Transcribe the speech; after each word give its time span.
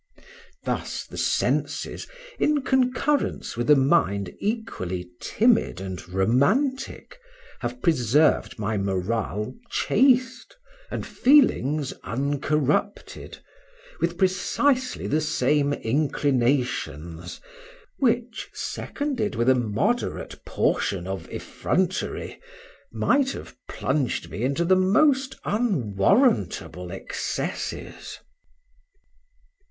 Thus 0.63 1.05
the 1.05 1.15
senses, 1.19 2.07
in 2.39 2.63
concurrence 2.63 3.55
with 3.55 3.69
a 3.69 3.75
mind 3.75 4.33
equally 4.39 5.11
timid 5.21 5.79
and 5.79 6.09
romantic, 6.09 7.19
have 7.59 7.83
preserved 7.83 8.57
my 8.57 8.77
moral 8.79 9.53
chaste, 9.69 10.57
and 10.89 11.05
feelings 11.05 11.93
uncorrupted, 12.03 13.37
with 13.99 14.17
precisely 14.17 15.05
the 15.05 15.21
same 15.21 15.71
inclinations, 15.71 17.39
which, 17.99 18.49
seconded 18.53 19.35
with 19.35 19.49
a 19.49 19.53
moderate 19.53 20.43
portion 20.45 21.05
of 21.05 21.29
effrontery, 21.29 22.41
might 22.91 23.33
have 23.33 23.55
plunged 23.69 24.31
me 24.31 24.41
into 24.41 24.65
the 24.65 24.75
most 24.75 25.35
unwarrantable 25.45 26.89
excesses. 26.91 28.17